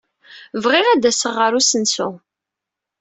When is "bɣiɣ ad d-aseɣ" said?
0.63-1.33